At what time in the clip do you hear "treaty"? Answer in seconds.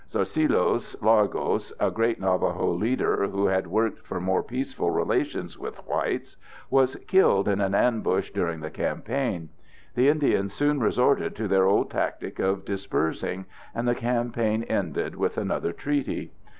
15.71-16.31